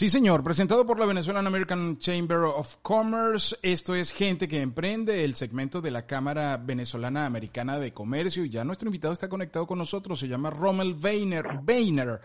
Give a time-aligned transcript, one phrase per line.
[0.00, 3.54] Sí, señor, presentado por la Venezuelan American Chamber of Commerce.
[3.60, 8.42] Esto es Gente que Emprende, el segmento de la Cámara Venezolana Americana de Comercio.
[8.42, 12.22] Y ya nuestro invitado está conectado con nosotros, se llama Rommel Weiner.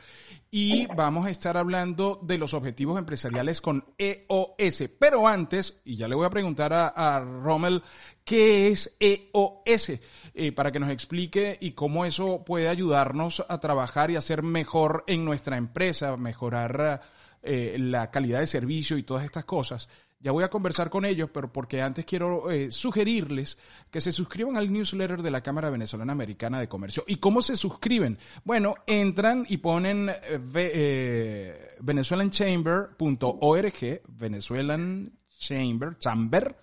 [0.49, 4.83] Y vamos a estar hablando de los objetivos empresariales con EOS.
[4.97, 7.83] Pero antes, y ya le voy a preguntar a, Rommel,
[8.23, 9.99] ¿qué es EOS?
[10.33, 15.03] Eh, para que nos explique y cómo eso puede ayudarnos a trabajar y hacer mejor
[15.07, 17.02] en nuestra empresa, mejorar
[17.45, 19.88] eh, la calidad de servicio y todas estas cosas.
[20.20, 23.59] Ya voy a conversar con ellos, pero porque antes quiero eh, sugerirles
[23.91, 27.03] que se suscriban al newsletter de la Cámara Venezolana Americana de Comercio.
[27.05, 28.17] ¿Y cómo se suscriben?
[28.44, 30.09] Bueno, entran y ponen
[30.56, 36.56] eh, venezuelanchamber.org, venezuelanchamber, chamber.org,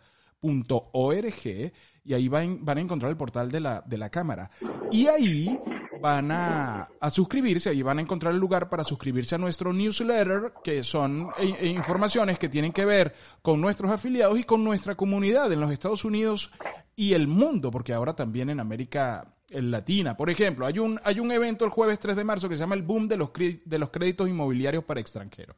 [2.04, 4.50] y ahí van, van a encontrar el portal de la, de la Cámara.
[4.90, 5.58] Y ahí
[6.00, 10.82] van a, suscribirse, ahí van a encontrar el lugar para suscribirse a nuestro newsletter, que
[10.82, 15.52] son eh, eh, informaciones que tienen que ver con nuestros afiliados y con nuestra comunidad
[15.52, 16.52] en los Estados Unidos
[16.96, 20.16] y el mundo, porque ahora también en América Latina.
[20.16, 22.74] Por ejemplo, hay un, hay un evento el jueves 3 de marzo que se llama
[22.74, 25.56] el Boom de los, de los Créditos Inmobiliarios para Extranjeros.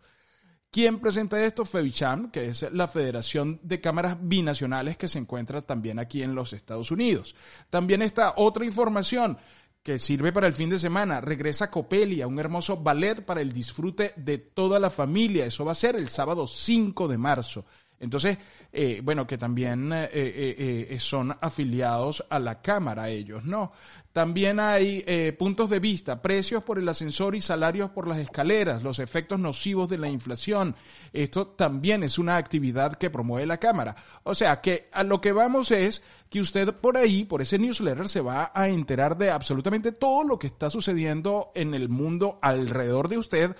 [0.75, 1.64] ¿Quién presenta esto?
[1.64, 6.53] FEBICHAM, que es la Federación de Cámaras Binacionales que se encuentra también aquí en los
[6.53, 7.36] Estados Unidos.
[7.70, 9.39] También está otra información
[9.84, 11.20] que sirve para el fin de semana.
[11.20, 15.47] Regresa Copelia, un hermoso ballet para el disfrute de toda la familia.
[15.47, 17.67] Eso va a ser el sábado 5 de marzo.
[18.05, 18.39] Entonces,
[18.73, 23.73] eh, bueno, que también eh, eh, son afiliados a la Cámara ellos, ¿no?
[24.13, 25.03] También hay
[25.37, 29.89] puntos de vista, precios por el ascensor y salarios por las escaleras, los efectos nocivos
[29.89, 30.77] de la inflación.
[31.13, 33.97] Esto también es una actividad que promueve la Cámara.
[34.23, 38.09] O sea, que a lo que vamos es que usted por ahí, por ese newsletter,
[38.09, 43.09] se va a enterar de absolutamente todo lo que está sucediendo en el mundo alrededor
[43.09, 43.57] de usted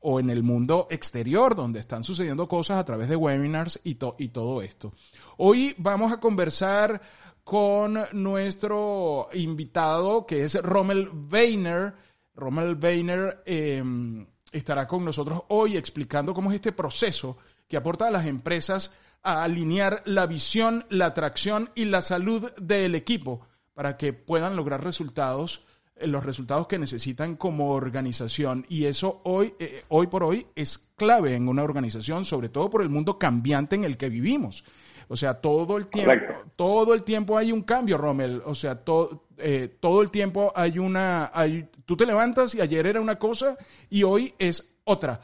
[0.00, 4.28] o en el mundo exterior, donde están sucediendo cosas a través de webinars y, y
[4.28, 4.92] todo esto.
[5.36, 7.00] Hoy vamos a conversar
[7.44, 11.94] con nuestro invitado, que es Rommel Weiner.
[12.34, 18.10] Rommel Weiner em, estará con nosotros hoy explicando cómo es este proceso que aporta a
[18.10, 24.12] las empresas a alinear la visión, la atracción y la salud del equipo para que
[24.12, 25.66] puedan lograr resultados
[26.00, 28.66] los resultados que necesitan como organización.
[28.68, 32.82] Y eso hoy eh, hoy por hoy es clave en una organización sobre todo por
[32.82, 34.64] el mundo cambiante en el que vivimos.
[35.08, 36.12] O sea todo el tiempo
[36.56, 38.42] todo el tiempo hay un cambio Rommel.
[38.44, 42.86] O sea todo eh, todo el tiempo hay una hay, tú te levantas y ayer
[42.86, 43.56] era una cosa
[43.88, 45.20] y hoy es otra.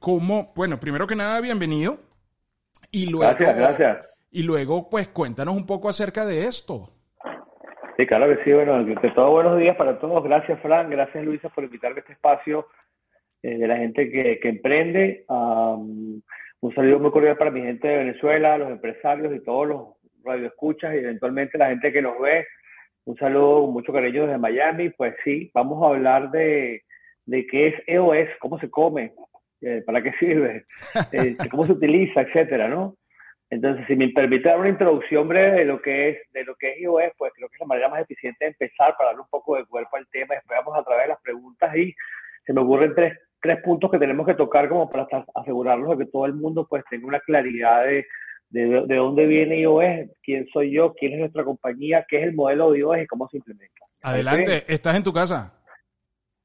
[0.00, 2.00] Como bueno primero que nada bienvenido.
[2.90, 3.98] Y luego gracias gracias.
[4.30, 6.90] y luego pues cuéntanos un poco acerca de esto
[7.96, 8.52] Sí, claro que sí.
[8.52, 10.24] Bueno, de todo buenos días para todos.
[10.24, 10.88] Gracias, Fran.
[10.88, 12.66] Gracias, Luisa, por invitarme a este espacio
[13.42, 15.24] eh, de la gente que, emprende.
[15.28, 19.88] un saludo muy cordial para mi gente de Venezuela, los empresarios y todos los
[20.24, 22.46] radioescuchas y eventualmente la gente que nos ve.
[23.04, 24.88] Un saludo mucho cariño desde Miami.
[24.90, 26.82] Pues sí, vamos a hablar de,
[27.26, 29.12] de qué es EOS, cómo se come,
[29.60, 30.64] eh, para qué sirve,
[31.12, 32.96] eh, cómo se utiliza, etcétera, ¿no?
[33.52, 36.70] Entonces, si me permite dar una introducción breve de lo que es de lo que
[36.70, 39.28] es iOS, pues creo que es la manera más eficiente de empezar para darle un
[39.28, 40.36] poco de cuerpo al tema.
[40.36, 41.94] Después vamos a través de las preguntas y
[42.46, 46.10] se me ocurren tres, tres puntos que tenemos que tocar como para asegurarnos de que
[46.10, 48.06] todo el mundo pues tenga una claridad de,
[48.48, 52.34] de, de dónde viene iOS, quién soy yo, quién es nuestra compañía, qué es el
[52.34, 53.84] modelo de iOS y cómo se implementa.
[54.00, 55.61] Adelante, ¿estás en tu casa?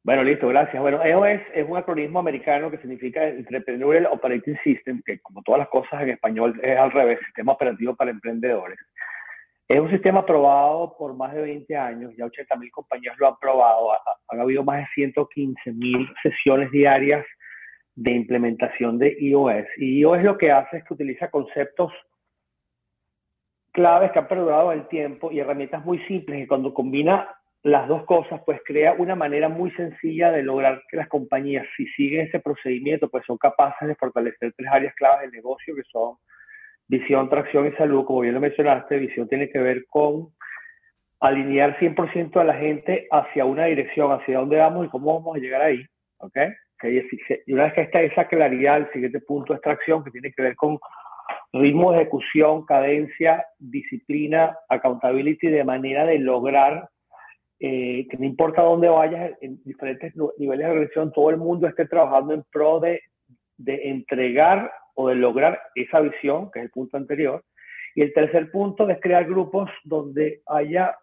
[0.08, 0.82] Bueno, listo, gracias.
[0.82, 5.68] Bueno, EOS es un acronismo americano que significa Entrepreneurial Operating System, que como todas las
[5.68, 8.80] cosas en español es al revés, Sistema Operativo para Emprendedores.
[9.68, 13.36] Es un sistema aprobado por más de 20 años, ya 80 mil compañías lo han
[13.36, 13.90] probado,
[14.30, 17.26] han habido más de 115 mil sesiones diarias
[17.96, 19.66] de implementación de iOS.
[19.76, 21.92] Y iOS lo que hace es que utiliza conceptos
[23.74, 27.28] claves que han perdurado el tiempo y herramientas muy simples que cuando combina
[27.68, 31.86] las dos cosas, pues crea una manera muy sencilla de lograr que las compañías, si
[31.88, 36.16] siguen ese procedimiento, pues son capaces de fortalecer tres áreas claves del negocio, que son
[36.88, 38.06] visión, tracción y salud.
[38.06, 40.30] Como bien lo mencionaste, visión tiene que ver con
[41.20, 45.40] alinear 100% a la gente hacia una dirección, hacia dónde vamos y cómo vamos a
[45.40, 45.84] llegar ahí.
[46.20, 46.38] ¿Ok?
[46.84, 50.42] Y una vez que está esa claridad, el siguiente punto es tracción, que tiene que
[50.42, 50.80] ver con
[51.52, 56.88] ritmo de ejecución, cadencia, disciplina, accountability, de manera de lograr
[57.60, 61.86] eh, que no importa dónde vayas, en diferentes niveles de organización, todo el mundo esté
[61.88, 63.02] trabajando en pro de,
[63.58, 67.44] de entregar o de lograr esa visión, que es el punto anterior.
[67.96, 70.96] Y el tercer punto es crear grupos donde haya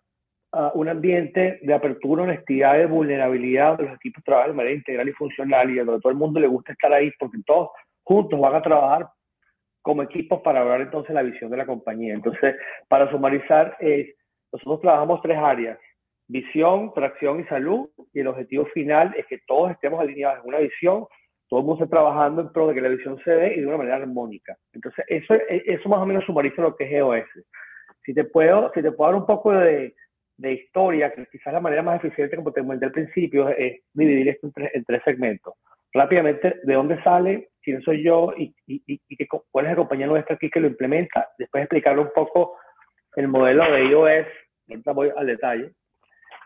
[0.52, 5.08] uh, un ambiente de apertura, honestidad, de vulnerabilidad, donde los equipos trabajan de manera integral
[5.08, 7.70] y funcional y donde todo el mundo le gusta estar ahí porque todos
[8.04, 9.08] juntos van a trabajar
[9.82, 12.14] como equipos para lograr entonces la visión de la compañía.
[12.14, 12.54] Entonces,
[12.88, 14.14] para sumarizar, es,
[14.52, 15.78] nosotros trabajamos tres áreas,
[16.28, 20.58] visión, tracción y salud, y el objetivo final es que todos estemos alineados en una
[20.58, 21.06] visión,
[21.48, 23.66] todo el mundo esté trabajando en pro de que la visión se dé y de
[23.66, 24.56] una manera armónica.
[24.72, 27.28] Entonces, eso, eso más o menos sumariza lo que es EOS.
[28.04, 29.94] Si te puedo, si te puedo dar un poco de,
[30.36, 34.28] de historia, que quizás la manera más eficiente, como te comenté al principio, es dividir
[34.28, 35.54] esto en tres, en tres segmentos.
[35.92, 37.50] Rápidamente, ¿de dónde sale?
[37.62, 38.32] ¿Quién soy yo?
[38.36, 41.28] ¿Y, y, y, cuál es la compañía nuestra aquí que lo implementa?
[41.38, 42.56] Después explicarle un poco
[43.14, 44.26] el modelo de iOS,
[44.68, 45.72] ahorita voy al detalle,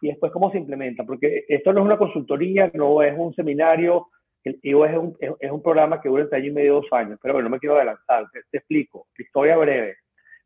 [0.00, 4.08] y después cómo se implementa, porque esto no es una consultoría, no es un seminario,
[4.44, 7.18] el iOS es un, es, un programa que dura entre año y medio, dos años,
[7.20, 9.96] pero bueno, no me quiero adelantar, te, te explico, historia breve.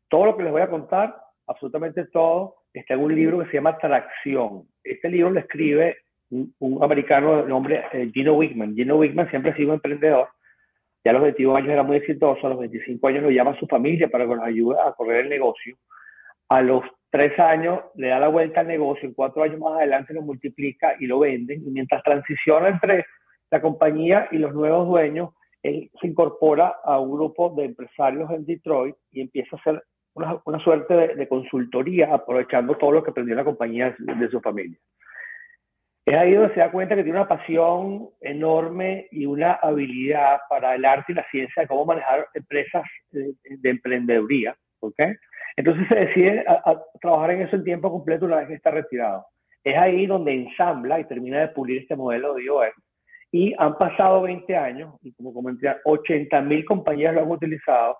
[0.09, 1.15] Todo lo que les voy a contar,
[1.47, 4.63] absolutamente todo, está en un libro que se llama Tracción.
[4.83, 5.97] Este libro lo escribe
[6.31, 8.75] un, un americano de nombre eh, Gino Wickman.
[8.75, 10.27] Gino Wickman siempre ha sido emprendedor.
[11.03, 13.59] Ya a los 21 años era muy exitoso, a los 25 años lo llama a
[13.59, 15.77] su familia para que nos ayude a correr el negocio.
[16.49, 16.83] A los
[17.13, 20.95] tres años le da la vuelta al negocio, en cuatro años más adelante lo multiplica
[20.99, 21.61] y lo venden.
[21.63, 23.05] Y mientras transiciona entre
[23.51, 25.29] la compañía y los nuevos dueños,
[25.61, 29.83] él se incorpora a un grupo de empresarios en Detroit y empieza a hacer
[30.15, 34.41] una, suerte de, consultoría aprovechando todo lo que aprendió en la compañía de, de, su
[34.41, 34.79] familia.
[36.07, 40.73] Es ahí donde se da cuenta que tiene una pasión enorme y una habilidad para
[40.73, 44.55] el arte y la ciencia de cómo manejar empresas de, de emprendeduría.
[44.79, 45.15] ¿okay?
[45.55, 49.25] Entonces se decide a, trabajar en eso en tiempo completo una vez que está retirado.
[49.63, 52.73] Es ahí donde ensambla y termina de pulir este modelo de iOS.
[53.31, 57.97] Y han pasado 20 años, y como comenté, 80 mil compañías lo han utilizado,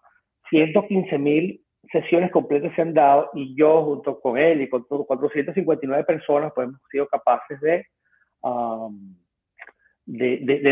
[0.50, 1.61] 115 mil
[1.91, 6.67] sesiones completas se han dado y yo junto con él y con 459 personas pues
[6.67, 7.85] hemos sido capaces de,
[8.41, 9.15] um,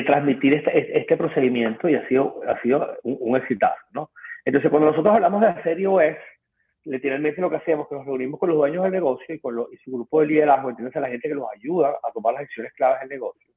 [0.05, 4.11] transmitir este, este procedimiento y ha sido, ha sido un, un exitazo, ¿no?
[4.45, 6.17] Entonces, cuando nosotros hablamos de hacer iOS,
[6.85, 9.65] literalmente lo que hacemos es que nos reunimos con los dueños del negocio y con
[9.71, 12.43] y su grupo de liderazgo, entiendes, a la gente que los ayuda a tomar las
[12.43, 13.51] decisiones claves del negocio.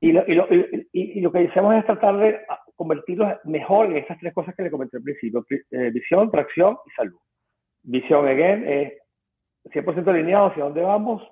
[0.00, 2.40] Y lo, y, lo, y, y lo, que hacemos es tratar de
[2.76, 6.90] convertirlos mejor en estas tres cosas que le comenté al principio, eh, visión, tracción y
[6.90, 7.18] salud.
[7.82, 8.92] Visión, again, es
[9.72, 11.22] 100% alineado hacia dónde vamos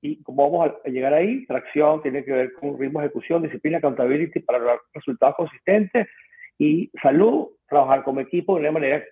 [0.00, 1.46] y cómo vamos a llegar ahí.
[1.46, 6.08] Tracción tiene que ver con ritmo de ejecución, disciplina, accountability para lograr resultados consistentes.
[6.58, 9.04] Y salud, trabajar como equipo de una manera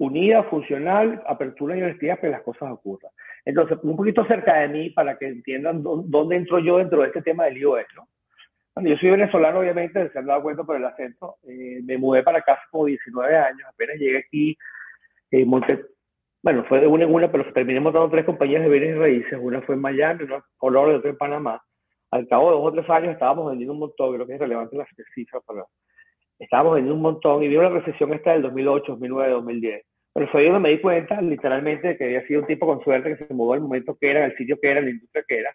[0.00, 3.12] unida, funcional, apertura y honestidad que las cosas ocurran.
[3.44, 7.20] Entonces, un poquito cerca de mí para que entiendan dónde entro yo dentro de este
[7.20, 8.08] tema del iOS, ¿no?
[8.82, 11.36] Yo soy venezolano, obviamente, se han dado cuenta por el acento.
[11.42, 14.56] Eh, me mudé para acá como 19 años, apenas llegué aquí,
[15.32, 15.84] eh, monté,
[16.42, 19.38] bueno, fue de una en una, pero terminé montando tres compañías de bienes y raíces.
[19.38, 21.62] Una fue en Miami, una en Colorado y otra en Panamá.
[22.10, 24.76] Al cabo de dos o tres años estábamos vendiendo un montón, creo que es relevante
[24.76, 25.68] la cifra, pero
[26.38, 29.86] estábamos vendiendo un montón y vino la recesión esta del 2008, 2009, 2010.
[30.12, 33.26] Pero ahí donde me di cuenta, literalmente, que había sido un tipo con suerte que
[33.26, 35.54] se mudó al momento que era, el sitio que era, la industria que era.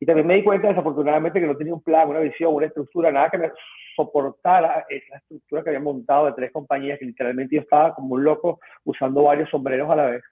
[0.00, 3.12] Y también me di cuenta, desafortunadamente, que no tenía un plan, una visión, una estructura,
[3.12, 3.50] nada que me
[3.94, 8.24] soportara esa estructura que había montado de tres compañías, que literalmente yo estaba como un
[8.24, 10.22] loco usando varios sombreros a la vez.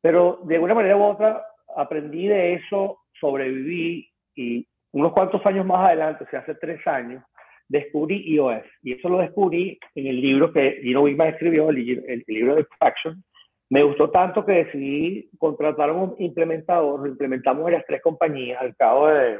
[0.00, 1.44] Pero de alguna manera u otra
[1.76, 7.22] aprendí de eso, sobreviví y unos cuantos años más adelante, o sea, hace tres años,
[7.70, 8.64] descubrí iOS.
[8.82, 13.22] Y eso lo descubrí en el libro que Gino Wickman escribió, el, libro de Traction.
[13.70, 18.60] Me gustó tanto que decidí contratar a un implementador, lo implementamos en las tres compañías,
[18.60, 19.38] al cabo de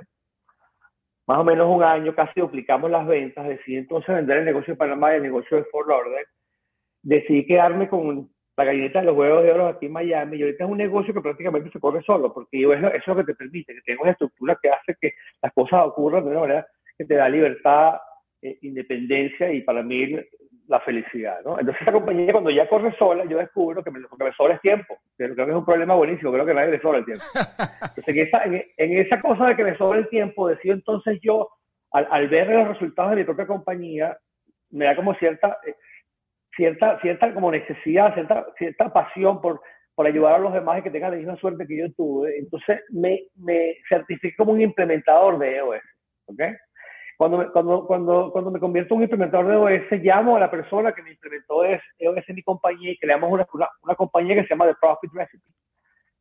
[1.27, 4.79] más o menos un año, casi duplicamos las ventas, decidí entonces vender el negocio de
[4.79, 6.27] Panamá y el negocio de Fort Lauderdale.
[7.03, 10.65] Decidí quedarme con la gallineta de los huevos de oro aquí en Miami y ahorita
[10.65, 13.75] es un negocio que prácticamente se corre solo, porque eso es lo que te permite,
[13.75, 16.67] que tengas una estructura que hace que las cosas ocurran de una manera
[16.99, 17.95] que te da libertad,
[18.43, 20.17] eh, independencia y para mí
[20.71, 21.59] la felicidad, ¿no?
[21.59, 24.61] Entonces esa compañía cuando ya corre sola, yo descubro que me, que me sobra es
[24.61, 27.25] tiempo, creo que es un problema buenísimo, creo que nadie le sobra el tiempo.
[27.35, 31.19] Entonces en esa, en, en esa cosa de que me sobra el tiempo, decido entonces
[31.23, 31.49] yo,
[31.91, 34.17] al, al, ver los resultados de mi propia compañía,
[34.71, 35.75] me da como cierta, eh,
[36.55, 39.61] cierta, cierta como necesidad, cierta, cierta pasión por,
[39.97, 42.39] por ayudar a los demás y que tengan la misma suerte que yo tuve.
[42.39, 45.83] Entonces me, me certifico como un implementador de EOS,
[46.27, 46.43] ¿ok?
[47.21, 50.51] Cuando me, cuando, cuando, cuando me convierto en un implementador de OS, llamo a la
[50.51, 54.45] persona que me implementó EOS en mi compañía y creamos una, una, una, compañía que
[54.45, 55.45] se llama The Profit Recipe.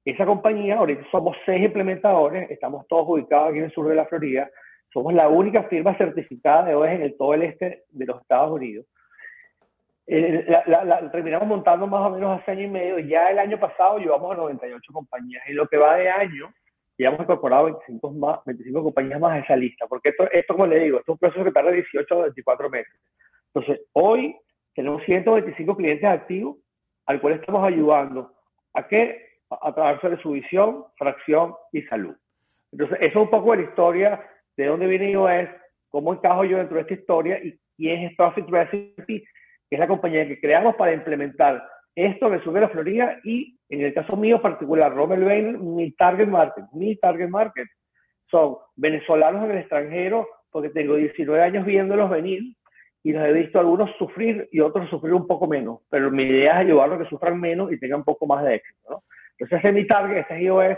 [0.03, 4.07] esa compañía, ahorita somos seis implementadores, estamos todos ubicados aquí en el sur de la
[4.07, 4.49] Florida,
[4.91, 8.51] somos la única firma certificada de OES en el todo el este de los Estados
[8.51, 8.85] Unidos.
[10.05, 12.99] Eh, la, terminamos montando más o menos hace año y medio.
[12.99, 15.43] Ya el año pasado llevamos a 98 compañías.
[15.47, 16.53] Y lo que va de año,
[17.03, 19.87] ya hemos incorporado 25, más, 25 compañías más a esa lista.
[19.87, 22.69] Porque esto, esto, como le digo, esto es un proceso que tarda 18 o 24
[22.69, 22.93] meses.
[23.53, 24.35] Entonces, hoy
[24.75, 26.57] tenemos 125 clientes activos
[27.05, 28.33] al cual estamos ayudando
[28.73, 32.15] a que a través de su visión, fracción y salud.
[32.71, 35.49] Entonces, eso es un poco de la historia de dónde viene iOS,
[35.89, 39.87] cómo encajo yo dentro de esta historia y quién es Profit Recipe, que es la
[39.87, 41.67] compañía que creamos para implementar
[42.05, 46.27] esto en de la Florida y en el caso mío particular, Robert Bain, mi target
[46.27, 47.67] market, mi target market
[48.29, 52.41] son venezolanos en el extranjero, porque tengo 19 años viéndolos venir
[53.03, 56.53] y los he visto algunos sufrir y otros sufrir un poco menos, pero mi idea
[56.53, 59.03] es ayudarlos a que sufran menos y tengan un poco más de éxito.
[59.31, 60.77] Entonces ese es mi target, este es iOS.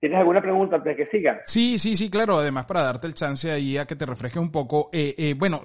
[0.00, 1.42] ¿Tienes alguna pregunta antes de que siga?
[1.44, 2.38] Sí, sí, sí, claro.
[2.38, 4.88] Además, para darte el chance ahí a que te refresques un poco.
[4.94, 5.62] Eh, eh, bueno,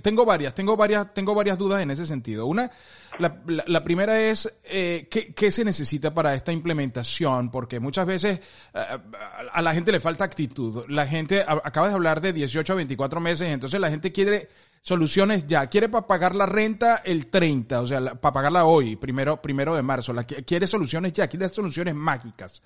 [0.00, 2.46] tengo varias, tengo varias, tengo varias dudas en ese sentido.
[2.46, 2.70] Una,
[3.18, 8.40] la, primera es eh, ¿qué, se necesita para esta implementación, porque muchas veces
[8.72, 10.84] a la gente le falta actitud.
[10.88, 14.46] La gente, acabas de hablar de 18 a 24 meses, entonces la gente quiere
[14.80, 15.66] soluciones ya.
[15.66, 19.82] Quiere para pagar la renta el 30, o sea, para pagarla hoy, primero, primero de
[19.82, 20.12] marzo.
[20.12, 22.62] La, quiere soluciones ya, quiere soluciones mágicas.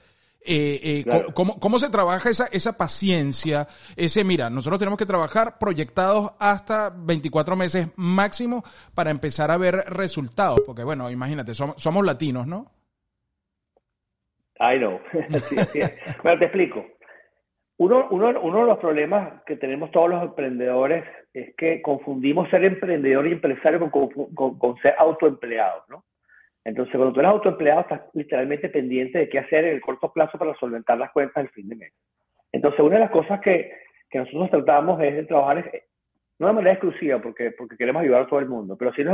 [0.46, 3.66] Eh, eh, ¿cómo, ¿cómo, se trabaja esa, esa paciencia?
[3.96, 8.62] Ese, mira, nosotros tenemos que trabajar proyectados hasta 24 meses máximo
[8.94, 12.70] para empezar a ver resultados, porque bueno, imagínate, somos, somos latinos, ¿no?
[14.58, 15.00] I know.
[16.22, 16.86] bueno, te explico.
[17.78, 22.64] Uno, uno, uno de los problemas que tenemos todos los emprendedores es que confundimos ser
[22.64, 26.04] emprendedor y empresario con, con, con, ser autoempleado, ¿no?
[26.66, 30.36] Entonces, cuando tú eres autoempleado, estás literalmente pendiente de qué hacer en el corto plazo
[30.36, 31.92] para solventar las cuentas del fin de mes.
[32.50, 33.70] Entonces, una de las cosas que,
[34.10, 35.70] que nosotros tratamos es de trabajar,
[36.40, 39.04] no de manera exclusiva, porque, porque queremos ayudar a todo el mundo, pero sí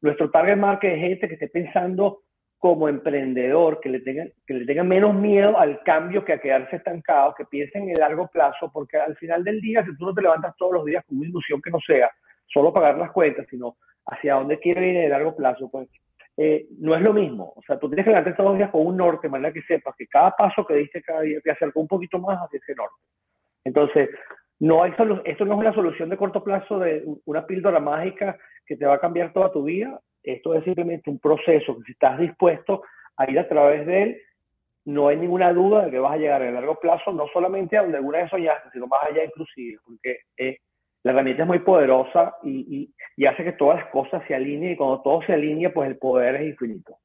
[0.00, 2.20] nuestro target market es gente que esté pensando
[2.58, 6.76] como emprendedor, que le, tengan, que le tengan menos miedo al cambio que a quedarse
[6.76, 10.14] estancado, que piensen en el largo plazo, porque al final del día, si tú no
[10.14, 12.08] te levantas todos los días con una ilusión que no sea
[12.46, 15.88] solo pagar las cuentas, sino hacia dónde quiere ir en el largo plazo, pues
[16.36, 17.52] eh, no es lo mismo.
[17.56, 19.94] O sea, tú tienes que levantarte todos los días con un norte, manera que sepas
[19.96, 22.96] que cada paso que diste cada día te acerca un poquito más hacia ese norte.
[23.64, 24.10] Entonces,
[24.60, 24.92] no hay
[25.24, 28.94] esto no es una solución de corto plazo de una píldora mágica que te va
[28.94, 30.00] a cambiar toda tu vida.
[30.22, 32.82] Esto es simplemente un proceso que si estás dispuesto
[33.16, 34.22] a ir a través de él,
[34.84, 37.82] no hay ninguna duda de que vas a llegar a largo plazo, no solamente a
[37.82, 40.18] donde alguna vez soñaste, sino más allá inclusive, porque
[41.04, 42.92] la herramienta es muy poderosa y,
[43.26, 46.36] hace que todas las cosas se alineen y cuando todo se alinea, pues el poder
[46.36, 46.98] es infinito.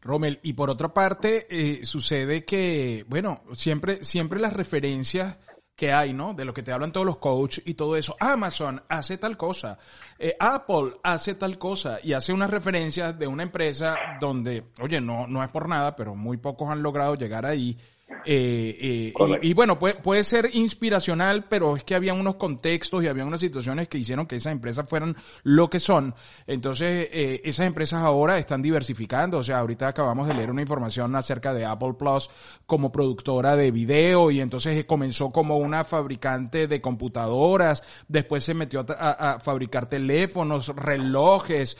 [0.00, 5.38] Rommel, y por otra parte, eh, sucede que, bueno, siempre, siempre las referencias
[5.76, 6.34] que hay, ¿no?
[6.34, 8.16] De lo que te hablan todos los coaches y todo eso.
[8.20, 9.78] Amazon hace tal cosa,
[10.18, 15.26] eh, Apple hace tal cosa y hace unas referencias de una empresa donde, oye, no,
[15.26, 17.76] no es por nada, pero muy pocos han logrado llegar ahí
[18.24, 23.08] eh, eh, y, bueno, puede, puede ser inspiracional, pero es que había unos contextos y
[23.08, 26.14] había unas situaciones que hicieron que esas empresas fueran lo que son.
[26.46, 29.38] Entonces, eh, esas empresas ahora están diversificando.
[29.38, 32.30] O sea, ahorita acabamos de leer una información acerca de Apple Plus
[32.66, 38.84] como productora de video y entonces comenzó como una fabricante de computadoras, después se metió
[38.88, 41.76] a, fabricar teléfonos, relojes,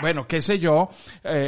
[0.00, 0.90] bueno, qué sé yo.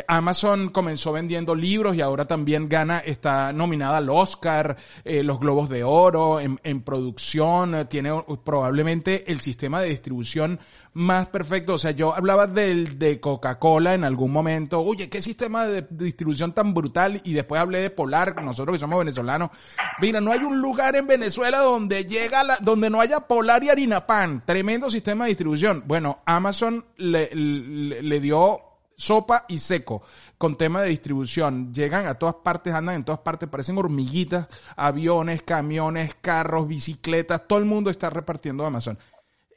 [0.09, 5.69] Amazon comenzó vendiendo libros y ahora también gana, está nominada al Oscar, eh, los Globos
[5.69, 8.11] de Oro, en, producción, eh, tiene
[8.45, 10.59] probablemente el sistema de distribución
[10.95, 11.75] más perfecto.
[11.75, 14.81] O sea, yo hablaba del de Coca-Cola en algún momento.
[14.81, 17.21] Oye, qué sistema de distribución tan brutal.
[17.25, 19.51] Y después hablé de Polar, nosotros que somos venezolanos.
[20.01, 23.69] Mira, no hay un lugar en Venezuela donde llega la, donde no haya Polar y
[23.69, 24.43] harina pan.
[24.47, 25.85] Tremendo sistema de distribución.
[25.87, 28.61] Bueno, Amazon le, le dio
[28.97, 30.03] sopa y seco
[30.39, 31.73] con tema de distribución.
[31.73, 37.59] Llegan a todas partes, andan en todas partes, parecen hormiguitas, aviones, camiones, carros, bicicletas, todo
[37.59, 38.99] el mundo está repartiendo Amazon.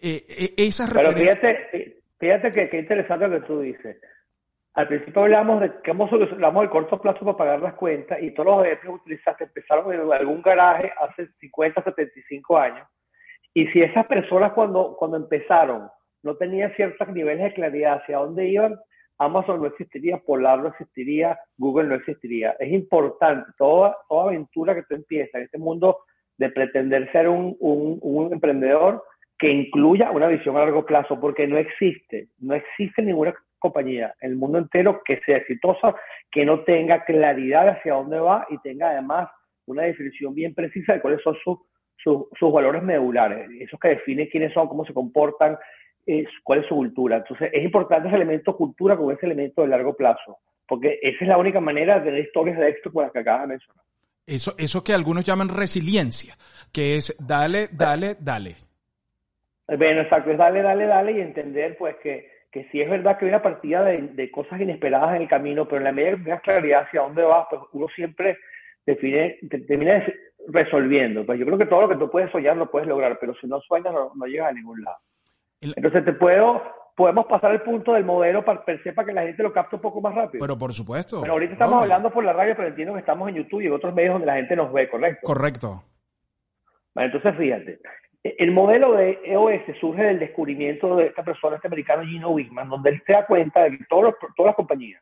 [0.02, 3.98] Eh, eh, esas Pero fíjate, fíjate que, qué interesante lo que tú dices.
[4.74, 8.58] Al principio hablamos de cómo solucionamos el corto plazo para pagar las cuentas y todos
[8.58, 12.88] los ejemplos que utilizaste empezaron en algún garaje hace 50, 75 años.
[13.54, 15.90] Y si esas personas cuando, cuando empezaron
[16.22, 18.80] no tenían ciertos niveles de claridad hacia dónde iban,
[19.20, 22.56] Amazon no existiría, Polar no existiría, Google no existiría.
[22.60, 26.00] Es importante, toda, toda aventura que tú empiezas en este mundo
[26.38, 29.04] de pretender ser un, emprendedor
[29.38, 34.32] que incluya una visión a largo plazo, porque no existe, no existe ninguna compañía en
[34.32, 35.96] el mundo entero que sea exitosa,
[36.32, 39.30] que no tenga claridad hacia dónde va y tenga además
[39.66, 41.60] una definición bien precisa de cuáles son sus,
[41.98, 45.58] sus, valores medulares, esos que definen quiénes son, cómo se comportan,
[46.44, 47.18] cuál es su cultura.
[47.18, 50.38] Entonces, es importante ese elemento cultura como ese elemento de largo plazo,
[50.68, 53.42] porque esa es la única manera de tener historias de éxito como las que acabas
[53.42, 53.84] de mencionar.
[54.26, 56.36] Eso, eso que algunos llaman resiliencia,
[56.72, 58.56] que es dale, dale, dale.
[59.68, 63.26] Bueno, exacto, es dale, dale, dale y entender pues que, que sí es verdad que
[63.26, 66.42] hay una partida de, cosas inesperadas en el camino, pero en la medida que tengas
[66.42, 68.38] claridad hacia dónde vas, pues uno siempre
[68.86, 69.38] define,
[69.68, 70.04] termina
[70.48, 71.26] resolviendo.
[71.26, 73.48] Pues yo creo que todo lo que tú puedes soñar lo puedes lograr, pero si
[73.48, 74.98] no sueñas no, no llegas a ningún lado.
[75.62, 76.62] Entonces te puedo,
[76.96, 80.16] podemos pasar el punto del modelo para, que la gente lo capte un poco más
[80.16, 80.42] rápido.
[80.42, 81.22] Pero por supuesto.
[81.22, 83.74] Pero ahorita estamos hablando por la radio, pero entiendo que estamos en YouTube y en
[83.74, 85.22] otros medios donde la gente nos ve, ¿correcto?
[85.24, 85.84] Correcto.
[86.96, 87.80] entonces fíjate,
[88.24, 92.92] el modelo de EOS surge del descubrimiento de esta persona, este americano Gino Wickman, donde
[92.92, 95.02] él se da cuenta de que todas las compañías,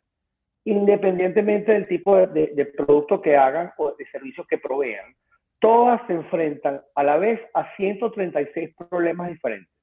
[0.66, 5.16] independientemente del tipo de, de producto que hagan o de servicios que provean,
[5.60, 9.76] todas se enfrentan a la vez a 136 problemas diferentes.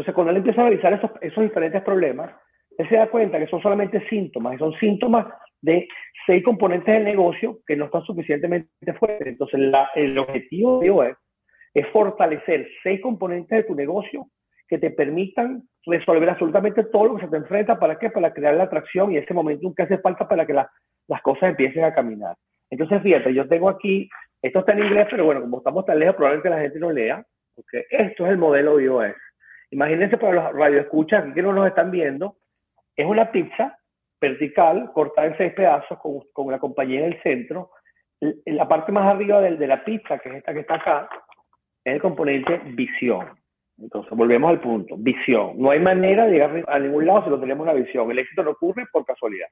[0.00, 2.30] Entonces, cuando él empieza a analizar esos, esos diferentes problemas,
[2.78, 5.26] él se da cuenta que son solamente síntomas, y son síntomas
[5.60, 5.86] de
[6.26, 9.26] seis componentes del negocio que no están suficientemente fuertes.
[9.26, 9.60] Entonces,
[9.96, 11.16] el objetivo de IOS
[11.74, 14.28] es fortalecer seis componentes de tu negocio
[14.66, 17.78] que te permitan resolver absolutamente todo lo que se te enfrenta.
[17.78, 18.08] ¿Para qué?
[18.08, 21.84] Para crear la atracción y ese momento que hace falta para que las cosas empiecen
[21.84, 22.36] a caminar.
[22.70, 24.08] Entonces, fíjate, yo tengo aquí,
[24.40, 27.22] esto está en inglés, pero bueno, como estamos tan lejos, probablemente la gente no lea,
[27.54, 29.14] porque esto es el modelo de iOS.
[29.70, 32.36] Imagínense para los radioescuchas aquí que no nos están viendo,
[32.96, 33.78] es una pizza
[34.20, 37.70] vertical cortada en seis pedazos con, una compañía en el centro.
[38.20, 41.08] En la parte más arriba de, de la pizza, que es esta que está acá,
[41.84, 43.30] es el componente visión.
[43.78, 45.54] Entonces, volvemos al punto, visión.
[45.56, 48.10] No hay manera de llegar a ningún lado si no tenemos una visión.
[48.10, 49.48] El éxito no ocurre por casualidad.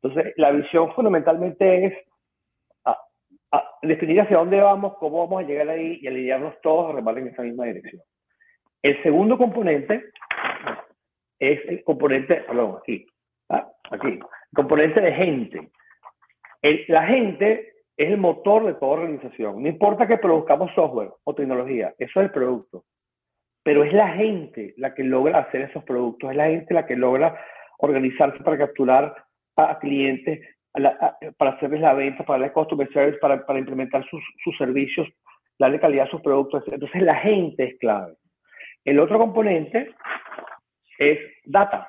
[0.00, 1.94] Entonces, la visión fundamentalmente es
[3.82, 7.28] definir hacia dónde vamos, cómo vamos a llegar ahí y alinearnos todos a remar en
[7.28, 8.02] esa misma dirección.
[8.82, 10.10] El segundo componente
[11.38, 13.06] es el componente, perdón, aquí,
[13.50, 13.68] ¿ah?
[13.90, 14.18] aquí,
[14.54, 15.70] componente de gente.
[16.88, 19.62] la gente es el motor de toda organización.
[19.62, 22.84] No importa que produzcamos software o tecnología, eso es el producto.
[23.64, 26.96] Pero es la gente la que logra hacer esos productos, es la gente la que
[26.96, 27.38] logra
[27.78, 29.14] organizarse para capturar
[29.56, 30.40] a clientes,
[31.36, 35.08] para hacerles la venta, para darle customer service, para, para implementar sus, sus servicios,
[35.58, 36.62] darle calidad a sus productos.
[36.68, 38.14] Entonces la gente es clave.
[38.88, 39.90] El otro componente
[40.98, 41.86] es data,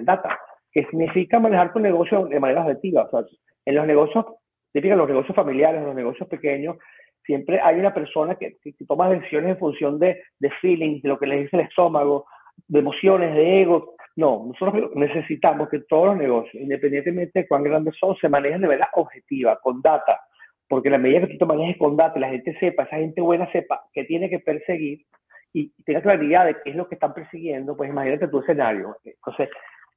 [0.00, 0.36] data,
[0.72, 3.04] que significa manejar tu negocio de manera objetiva.
[3.04, 3.20] O sea,
[3.64, 4.26] en los negocios,
[4.74, 6.76] en los negocios familiares, los negocios pequeños,
[7.24, 8.56] siempre hay una persona que,
[8.88, 12.26] toma decisiones en función de, de feeling, de lo que le dice el estómago,
[12.66, 13.94] de emociones, de ego.
[14.16, 18.66] No, nosotros necesitamos que todos los negocios, independientemente de cuán grandes son, se manejen de
[18.66, 20.20] manera objetiva, con data.
[20.68, 23.48] Porque la medida que tú te manejes con data, la gente sepa, esa gente buena
[23.52, 25.06] sepa que tiene que perseguir,
[25.52, 28.96] y tenga claridad de qué es lo que están persiguiendo, pues imagínate tu escenario.
[29.04, 29.48] Entonces,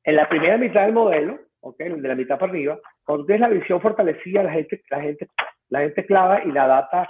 [0.03, 1.89] en la primera mitad del modelo, ¿okay?
[1.89, 5.27] de la mitad para arriba, cuando tienes la visión fortalecida, la gente, la gente,
[5.69, 7.09] la gente clava y la data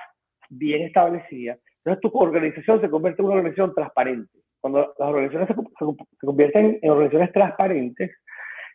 [0.49, 4.39] bien establecida, entonces tu organización se convierte en una organización transparente.
[4.59, 8.11] Cuando las organizaciones se, convierten en organizaciones transparentes,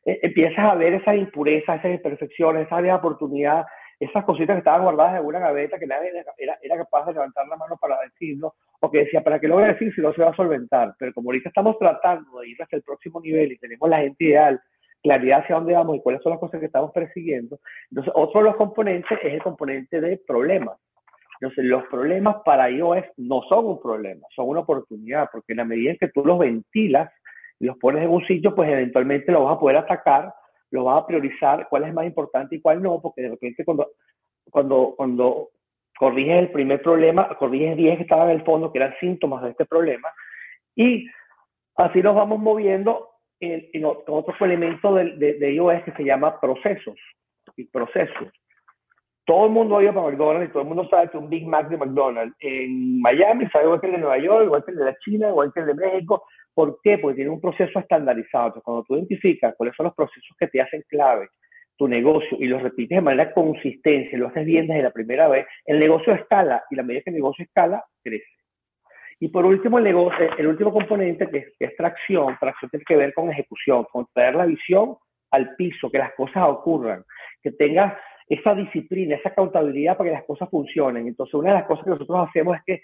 [0.05, 3.65] eh, empiezas a ver esas impurezas, esas imperfecciones, esas áreas de oportunidad,
[3.99, 7.47] esas cositas que estaban guardadas en una gaveta que nadie era, era, capaz de levantar
[7.49, 10.13] la mano para decirlo, o que decía, ¿para qué lo voy a decir si no
[10.13, 10.95] se va a solventar?
[10.99, 14.25] Pero como ahorita estamos tratando de ir hasta el próximo nivel y tenemos la gente
[14.25, 14.61] ideal,
[15.03, 17.59] claridad hacia dónde vamos y cuáles son las cosas que estamos persiguiendo,
[17.91, 20.77] entonces otro de los componentes es el componente de problemas.
[21.41, 25.65] Entonces, los problemas para iOS no son un problema, son una oportunidad, porque en la
[25.67, 27.13] medida en que tú los ventilas
[27.59, 30.33] y los pones en un sitio, pues eventualmente los vas a poder atacar
[30.71, 33.93] lo vas a priorizar cuál es más importante y cuál no, porque de repente cuando,
[34.51, 35.51] cuando, cuando
[35.99, 39.51] corriges el primer problema, corriges 10 que estaban en el fondo, que eran síntomas de
[39.51, 40.09] este problema,
[40.75, 41.07] y
[41.77, 46.97] así nos vamos moviendo en, en otro elemento de, de, iOS que se llama procesos,
[47.57, 48.29] y procesos.
[49.25, 51.47] Todo el mundo ha ido para McDonald's y todo el mundo sabe que un Big
[51.47, 54.77] Mac de McDonald's en Miami sabe igual que el de Nueva York, igual que el
[54.79, 56.25] de la China, igual que el de México,
[56.57, 56.97] ¿Por qué?
[56.97, 58.47] Porque tiene un proceso estandarizado.
[58.47, 61.29] Entonces, cuando tú identificas cuáles son los procesos que te hacen clave
[61.77, 65.47] tu negocio y los repites de manera consistente, lo haces bien desde la primera vez,
[65.67, 68.25] el negocio escala y la medida que el negocio escala, crece.
[69.21, 72.39] Y por último, el, negocio, el último componente que es, tracción.
[72.41, 74.97] Tracción tiene que ver con ejecución, con traer la visión
[75.33, 77.05] al piso, que las cosas ocurran,
[77.43, 77.93] que tengas
[78.31, 81.07] esa disciplina, esa accountabilidad para que las cosas funcionen.
[81.07, 82.83] Entonces, una de las cosas que nosotros hacemos es que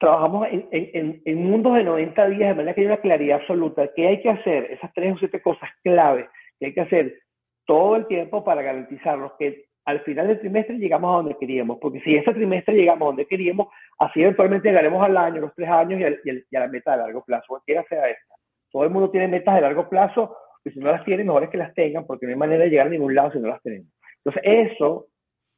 [0.00, 3.90] trabajamos en, en, en, mundos de 90 días de manera que hay una claridad absoluta.
[3.94, 4.72] ¿Qué hay que hacer?
[4.72, 6.26] Esas tres o siete cosas claves
[6.58, 7.20] que hay que hacer
[7.66, 11.78] todo el tiempo para garantizarnos que al final del trimestre llegamos a donde queríamos.
[11.80, 15.68] Porque si ese trimestre llegamos a donde queríamos, así eventualmente llegaremos al año, los tres
[15.68, 18.34] años y, a la meta de largo plazo, cualquiera sea esta.
[18.72, 20.34] Todo el mundo tiene metas de largo plazo,
[20.64, 22.70] y si no las tienen, mejor es que las tengan, porque no hay manera de
[22.70, 23.88] llegar a ningún lado si no las tenemos.
[24.24, 25.08] Entonces, eso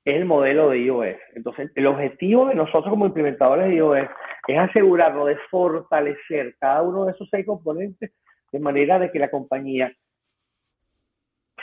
[0.05, 1.17] es el modelo de iOS.
[1.35, 4.09] Entonces, el objetivo de nosotros como implementadores de iOS
[4.49, 8.13] es asegurarnos de fortalecer cada uno de esos seis componentes
[8.51, 9.93] de manera de que la compañía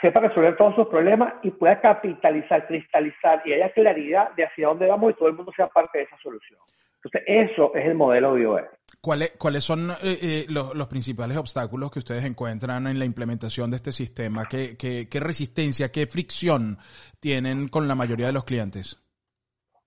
[0.00, 4.86] sepa resolver todos sus problemas y pueda capitalizar, cristalizar y haya claridad de hacia dónde
[4.86, 6.58] vamos y todo el mundo sea parte de esa solución.
[7.02, 8.62] Entonces, eso es el modelo de iOS.
[9.00, 13.76] ¿Cuáles, ¿Cuáles son eh, eh, los, principales obstáculos que ustedes encuentran en la implementación de
[13.76, 14.46] este sistema?
[14.46, 16.76] ¿Qué, qué, qué resistencia, qué fricción
[17.18, 19.02] tienen con la mayoría de los clientes?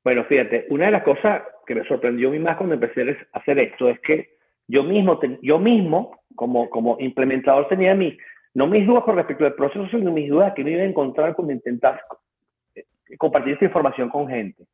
[0.03, 3.37] Bueno, fíjate, una de las cosas que me sorprendió a mí más cuando empecé a
[3.37, 4.37] hacer esto es que
[4.67, 8.17] yo mismo, yo mismo como, implementador tenía mi,
[8.53, 11.35] no mis dudas con respecto al proceso, sino mis dudas que me iba a encontrar
[11.35, 12.01] cuando intentar
[12.75, 12.85] eh,
[13.17, 14.65] compartir esta información con gente.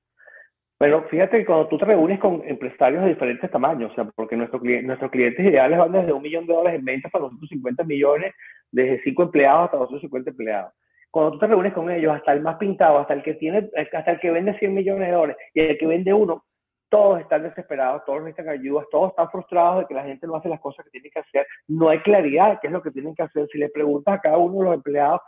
[0.79, 4.37] Bueno, fíjate que cuando tú te reúnes con empresarios de diferentes tamaños, o sea, porque
[4.37, 8.33] nuestros nuestros clientes ideales van desde un millón de dólares en ventas hasta 250 millones,
[8.71, 10.73] desde cinco empleados hasta 250 empleados.
[11.11, 14.11] Cuando tú te reúnes con ellos, hasta el más pintado, hasta el que tiene, hasta
[14.11, 16.45] el que vende 100 millones de dólares y el que vende uno,
[16.89, 20.49] todos están desesperados, todos necesitan ayuda, todos están frustrados de que la gente no hace
[20.49, 23.15] las cosas que tiene que hacer, no hay claridad de qué es lo que tienen
[23.15, 23.47] que hacer.
[23.51, 25.21] Si le preguntas a cada uno de los empleados,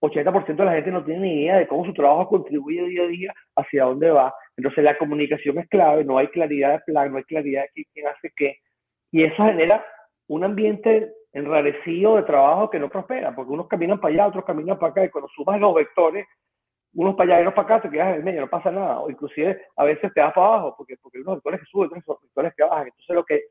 [0.00, 3.06] 80% de la gente no tiene ni idea de cómo su trabajo contribuye día a
[3.06, 4.34] día hacia dónde va.
[4.56, 8.06] Entonces la comunicación es clave, no hay claridad de plan, no hay claridad de quién
[8.06, 8.58] hace qué.
[9.10, 9.84] Y eso genera
[10.28, 14.78] un ambiente enrarecido de trabajo que no prospera, porque unos caminan para allá, otros caminan
[14.78, 16.26] para acá, y cuando sumas los vectores,
[16.94, 19.00] unos para allá y unos para acá, te quedas en el medio, no pasa nada,
[19.00, 22.22] o inclusive a veces te vas para abajo, porque, porque unos vectores que suben, otros
[22.22, 22.86] vectores que bajan.
[22.86, 23.42] Entonces lo que,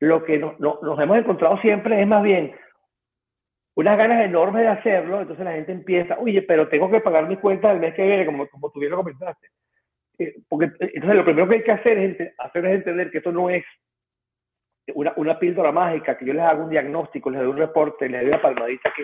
[0.00, 2.56] lo que nos hemos encontrado siempre es más bien
[3.76, 7.36] unas ganas enormes de hacerlo, entonces la gente empieza, oye, pero tengo que pagar mi
[7.36, 9.46] cuenta del mes que viene, como, como tú bien lo comentaste.
[10.18, 13.30] Eh, porque, entonces lo primero que hay que hacer es, hacer es entender que esto
[13.30, 13.64] no es
[14.94, 18.22] una, una, píldora mágica, que yo les hago un diagnóstico, les doy un reporte, les
[18.22, 19.02] doy una palmadita aquí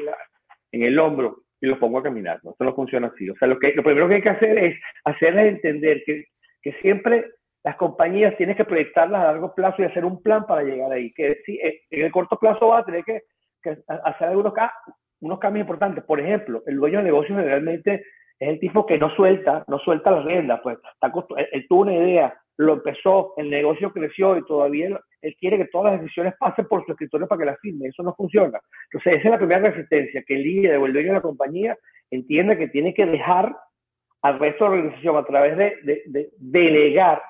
[0.73, 2.41] en, el hombro y los pongo a caminar.
[2.43, 3.29] No, esto no funciona así.
[3.31, 6.25] O sea, lo, que, lo primero que hay que hacer es hacerles entender que,
[6.63, 7.27] que siempre
[7.65, 11.13] las compañías tienen que proyectarlas a largo plazo y hacer un plan para llegar ahí.
[11.13, 13.23] Que si en el corto plazo va a tener que
[13.89, 14.55] hacer algunos
[15.21, 16.05] unos cambios importantes.
[16.05, 18.05] Por ejemplo, el dueño de negocio generalmente
[18.39, 20.79] es el tipo que no suelta, no suelta las riendas, pues
[21.53, 25.93] él, tuvo una idea, lo empezó, el negocio creció y todavía él, quiere que todas
[25.93, 28.61] las decisiones pasen por su escritorio para que las firme, eso no funciona.
[28.91, 31.77] Entonces, esa es la primera resistencia, que el líder o el de la compañía
[32.11, 33.57] entienda que tiene que dejar
[34.23, 37.23] al resto de la organización a través de, de delegar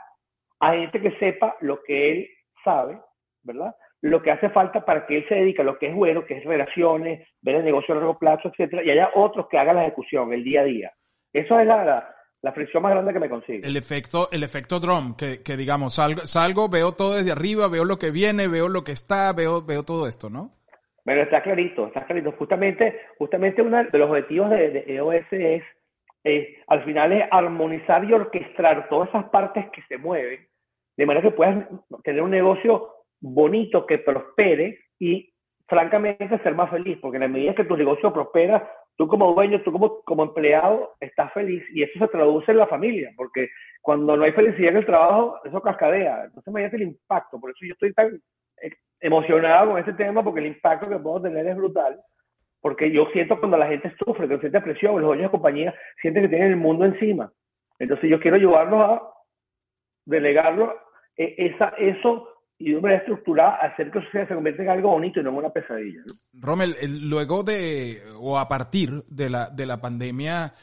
[0.61, 2.29] a gente que sepa lo que él
[2.65, 2.99] sabe,
[3.43, 3.75] ¿verdad?
[4.01, 6.39] lo que hace falta para que él se dedique a lo que es bueno, que
[6.39, 9.83] es relaciones, ver el negocio a largo plazo, etcétera, y haya otros que hagan la
[9.83, 10.93] ejecución, el día a día.
[11.33, 13.67] Eso es la, la, fricción más grande que me consigue.
[13.67, 17.85] El efecto, el efecto drum, que, que digamos, salgo, salgo, veo todo desde arriba, veo
[17.85, 20.59] lo que viene, veo lo que está, veo, veo todo esto, ¿no?
[21.09, 22.33] Bueno, está clarito, está clarito.
[22.33, 25.63] Justamente, justamente uno de los objetivos de, EOS es,
[26.67, 30.47] al final es armonizar y orquestar todas esas partes que se mueven,
[30.99, 31.67] de manera que puedas
[32.05, 32.91] tener un negocio
[33.23, 35.33] bonito que prospere y
[35.67, 39.63] francamente ser más feliz, porque en la medida que tu negocio prospera, tú como dueño,
[39.63, 43.49] tú como, como empleado, estás feliz y eso se traduce en la familia, porque
[43.81, 46.25] cuando no hay felicidad en el trabajo, eso cascadea.
[46.25, 48.21] Entonces imagínate el impacto, por eso yo estoy tan
[48.61, 52.01] eh, emocionado con este tema, porque el impacto que puedo tener es brutal,
[52.61, 56.25] porque yo siento cuando la gente sufre, que siente presión, los dueños de compañía sienten
[56.25, 57.33] que tienen el mundo encima.
[57.79, 59.03] Entonces yo quiero ayudarlos a
[60.07, 60.77] delegarlo,
[61.17, 62.28] e, esa, eso
[62.59, 65.31] y de una manera estructurada hacer que eso se convierta en algo bonito y no
[65.31, 66.01] en una pesadilla.
[66.33, 66.77] Rommel,
[67.09, 70.55] luego de, o a partir de la, de la pandemia,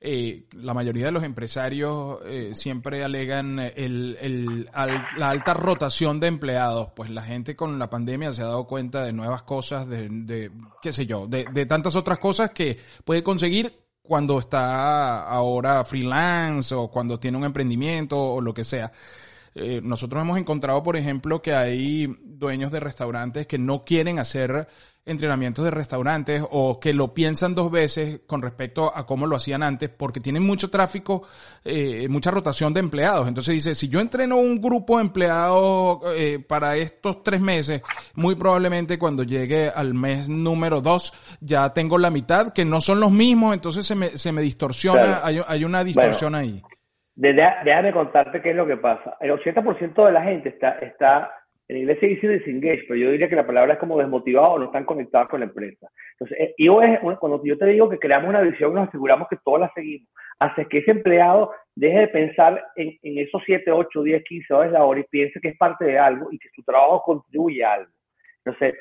[0.00, 6.28] eh, la mayoría de los empresarios eh, siempre alegan el, el, la alta rotación de
[6.28, 6.92] empleados.
[6.94, 10.52] Pues la gente con la pandemia se ha dado cuenta de nuevas cosas, de, de
[10.80, 16.74] qué sé yo, de, de tantas otras cosas que puede conseguir cuando está ahora freelance
[16.74, 18.90] o cuando tiene un emprendimiento o lo que sea.
[19.54, 24.68] Eh, nosotros hemos encontrado, por ejemplo, que hay dueños de restaurantes que no quieren hacer
[25.06, 29.62] entrenamientos de restaurantes o que lo piensan dos veces con respecto a cómo lo hacían
[29.62, 31.22] antes porque tienen mucho tráfico,
[31.64, 33.26] eh, mucha rotación de empleados.
[33.26, 37.82] Entonces dice, si yo entreno un grupo de empleados eh, para estos tres meses,
[38.14, 43.00] muy probablemente cuando llegue al mes número dos ya tengo la mitad que no son
[43.00, 46.62] los mismos, entonces se me, se me distorsiona, hay, hay, una distorsión ahí.
[47.20, 49.16] Déjame contarte qué es lo que pasa.
[49.20, 51.30] El 80% de la gente está, está
[51.70, 54.58] en inglés se dice disengaged, pero yo diría que la palabra es como desmotivado o
[54.58, 55.88] no están conectados con la empresa.
[56.14, 59.60] Entonces, eh, es cuando yo te digo que creamos una visión, nos aseguramos que todos
[59.60, 60.08] la seguimos,
[60.40, 64.84] hace que ese empleado deje de pensar en, esos 7, 8, 10, 15 horas la
[64.84, 67.92] hora y piense que es parte de algo y que su trabajo contribuye a algo.
[68.44, 68.74] Entonces,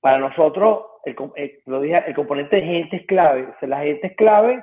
[0.00, 3.42] para nosotros, el, eh, lo dije, el componente de gente es clave.
[3.42, 4.62] O sea, la gente es clave,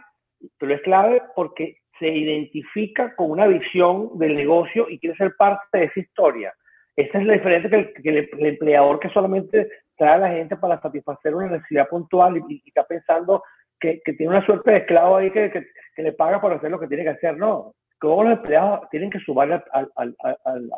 [0.58, 5.78] pero es clave porque se identifica con una visión del negocio y quiere ser parte
[5.78, 6.54] de esa historia.
[6.96, 11.36] Esa es la diferencia que el, empleador que solamente trae a la gente para satisfacer
[11.36, 13.44] una necesidad puntual y, está pensando
[13.80, 15.64] que, tiene una suerte de esclavo ahí que,
[15.98, 17.38] le paga por hacer lo que tiene que hacer.
[17.38, 20.06] No, todos los empleados tienen que sumar a,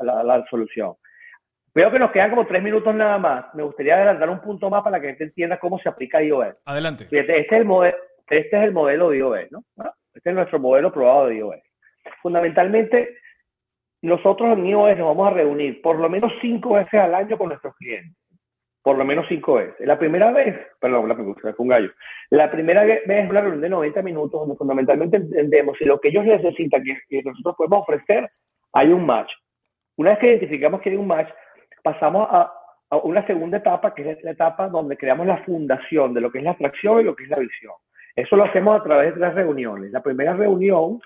[0.03, 0.95] la, solución.
[1.73, 3.45] Veo que nos quedan como tres minutos nada más.
[3.53, 6.55] Me gustaría adelantar un punto más para que la gente entienda cómo se aplica iOS.
[6.65, 7.07] Adelante.
[7.09, 7.95] este es el, modelo,
[8.29, 9.63] este es el modelo de iOS, ¿no?
[10.13, 11.61] Este es nuestro modelo probado de iOS.
[12.21, 13.17] Fundamentalmente,
[14.01, 17.49] nosotros en iOS nos vamos a reunir por lo menos cinco veces al año con
[17.49, 18.15] nuestros clientes.
[18.81, 19.85] Por lo menos cinco veces.
[19.85, 21.91] La primera vez, perdón, la fue un gallo.
[22.29, 26.07] La primera vez es una reunión de 90 minutos donde fundamentalmente entendemos si lo que
[26.07, 28.31] ellos necesitan que, nosotros podemos ofrecer,
[28.73, 29.31] hay un match.
[29.97, 31.29] Una vez que identificamos que hay un match,
[31.83, 32.53] pasamos a
[33.03, 36.43] una segunda etapa, que es la etapa donde creamos la fundación de lo que es
[36.43, 37.73] la atracción y lo que es la visión.
[38.15, 39.91] Eso lo hacemos a través de las reuniones.
[39.91, 40.99] La primera reunión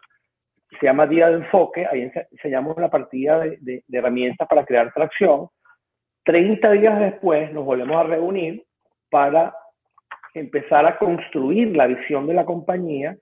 [0.79, 5.47] se llama Día de Enfoque, ahí enseñamos la partida de, herramientas para crear tracción.
[6.25, 8.63] 30 días después nos volvemos a reunir
[9.09, 9.53] para
[10.33, 13.15] empezar a construir la visión de la compañía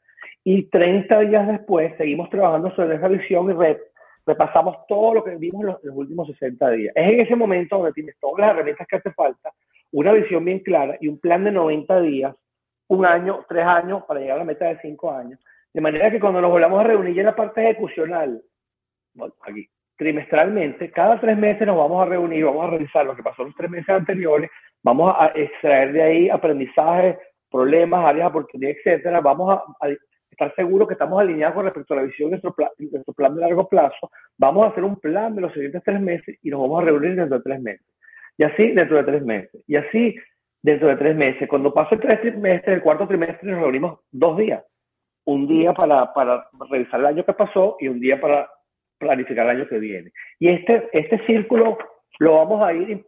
[0.43, 3.75] y 30 días después seguimos trabajando sobre esa visión y
[4.25, 6.93] repasamos todo lo que vimos en los, los, últimos 60 días.
[6.95, 9.51] Es en ese momento donde tienes todas las herramientas que hace falta,
[9.91, 12.35] una visión bien clara y un plan de 90 días,
[12.91, 15.39] un año, tres años para llegar a la meta de cinco años,
[15.73, 18.41] de manera que cuando nos volvamos a reunir en la parte ejecucional,
[19.47, 23.45] aquí, trimestralmente, cada tres meses nos vamos a reunir, vamos a revisar lo que pasó
[23.45, 24.49] los tres meses anteriores,
[24.84, 27.17] vamos a extraer de ahí aprendizajes,
[27.49, 29.21] problemas, áreas de oportunidad, etcétera.
[29.21, 29.88] Vamos a,
[30.30, 33.36] estar seguros que estamos alineados con respecto a la visión de nuestro, plan, nuestro plan
[33.36, 34.12] de largo plazo.
[34.38, 37.15] Vamos a hacer un plan de los siguientes tres meses y nos vamos a reunir
[37.15, 37.86] dentro de tres meses.
[38.38, 39.62] Y así dentro de tres meses.
[39.67, 40.15] Y así
[40.62, 41.47] dentro de tres meses.
[41.47, 44.63] Cuando pase el tres trimestre, el cuarto trimestre, nos reunimos dos días
[45.26, 48.50] un día para, para revisar el año que pasó y un día para
[48.97, 50.12] planificar el año que viene.
[50.39, 51.78] Y este, este círculo
[52.19, 53.06] lo vamos a ir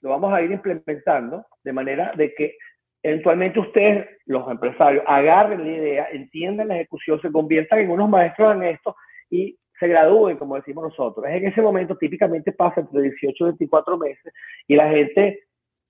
[0.00, 2.56] lo vamos a ir implementando de manera de que
[3.02, 8.54] eventualmente ustedes, los empresarios, agarren la idea, entiendan la ejecución, se conviertan en unos maestros
[8.54, 8.96] en esto
[9.28, 11.26] y se gradúen, como decimos nosotros.
[11.26, 14.32] Es en ese momento, típicamente pasa entre 18 y 24 meses
[14.66, 15.43] y la gente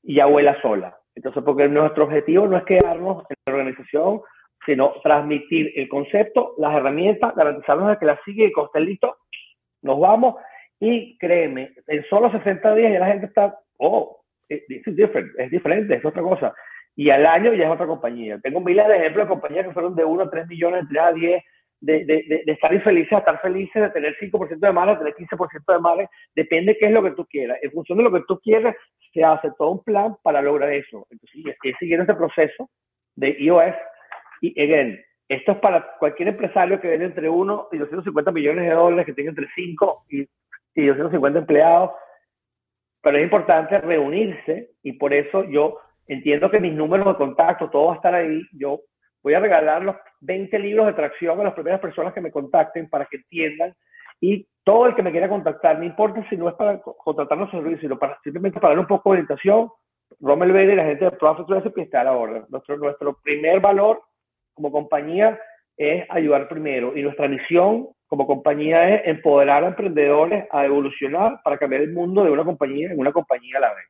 [0.05, 0.97] ya vuela sola.
[1.14, 4.21] Entonces, porque nuestro objetivo no es quedarnos en la organización
[4.67, 9.19] sino transmitir el concepto, las herramientas, garantizarnos de que la sigue y coste listo,
[9.83, 10.37] nos vamos
[10.81, 16.23] y créeme, en solo 60 días ya la gente está, oh, es diferente, es otra
[16.23, 16.55] cosa.
[16.97, 18.38] Y al año ya es otra compañía.
[18.40, 21.03] Tengo miles de ejemplos de compañías que fueron de 1 a 3 millones, de 3
[21.03, 21.45] a 10,
[21.85, 25.79] de, de, de, a estar felices, de tener 5% de males, de tener 15% de
[25.81, 27.59] males, depende de qué es lo que tú quieras.
[27.62, 28.75] En función de lo que tú quieras,
[29.12, 31.07] se hace todo un plan para lograr eso.
[31.11, 32.70] Entonces, es siguiendo este proceso
[33.16, 33.75] de iOS
[34.40, 38.75] y, again, esto es para cualquier empresario que vende entre 1 y 250 millones de
[38.75, 40.29] dólares, que tenga entre 5 y,
[40.75, 41.90] y 250 empleados.
[43.03, 47.87] Pero es importante reunirse y por eso yo entiendo que mis números de contacto, todo
[47.87, 48.42] va a estar ahí.
[48.53, 48.81] Yo
[49.23, 52.89] voy a regalar los 20 libros de tracción a las primeras personas que me contacten
[52.89, 53.75] para que entiendan.
[54.21, 57.51] Y todo el que me quiera contactar, no importa si no es para contratar los
[57.51, 59.71] servicios, sino para simplemente para dar un poco de orientación,
[60.21, 62.45] Rommel Verde y la gente de Profit Recipe está a la orden.
[62.49, 64.03] Nuestro, nuestro primer valor
[64.55, 65.39] como compañía
[65.77, 71.59] es ayudar primero y nuestra misión como compañía es empoderar a emprendedores a evolucionar para
[71.59, 73.87] cambiar el mundo de una compañía en una compañía a la vez.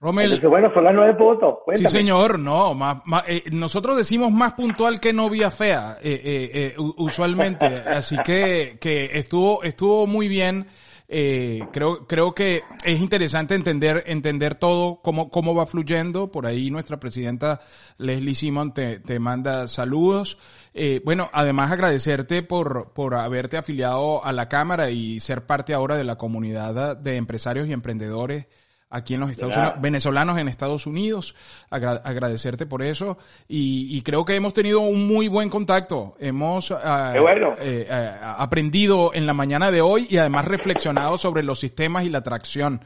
[0.00, 1.58] Romel, Entonces, bueno, son las nueve puntos.
[1.74, 7.66] Sí, señor, no, más, eh, nosotros decimos más puntual que novia fea, eh, eh, usualmente,
[7.86, 10.66] así que, que estuvo, estuvo muy bien.
[11.12, 16.30] Eh, creo, creo que es interesante entender, entender todo, cómo, cómo va fluyendo.
[16.30, 17.60] Por ahí nuestra presidenta
[17.98, 20.38] Leslie Simon te, te manda saludos.
[20.72, 25.96] Eh, bueno, además agradecerte por, por haberte afiliado a la Cámara y ser parte ahora
[25.96, 28.46] de la comunidad de empresarios y emprendedores
[28.90, 31.34] aquí en los Estados Unidos, venezolanos en Estados Unidos.
[31.70, 33.16] agradecerte por eso.
[33.48, 36.14] Y, creo que hemos tenido un muy buen contacto.
[36.18, 37.14] Hemos ah,
[37.60, 42.10] eh, ah, aprendido en la mañana de hoy y además reflexionado sobre los sistemas y
[42.10, 42.80] la tracción.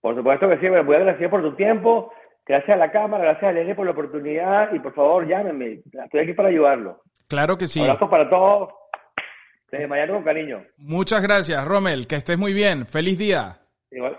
[0.00, 2.12] Por supuesto que sí, me voy a agradecer por tu tiempo.
[2.46, 5.82] Gracias a la Cámara, gracias a Leslie por la oportunidad y por favor llámenme.
[6.04, 7.02] Estoy aquí para ayudarlo.
[7.28, 7.80] Claro que sí.
[7.80, 8.70] Abrazos para todos.
[9.70, 10.64] Desde Miami con cariño.
[10.78, 12.08] Muchas gracias, Rommel.
[12.08, 12.86] Que estés muy bien.
[12.86, 13.60] Feliz día.
[13.92, 14.18] Igual,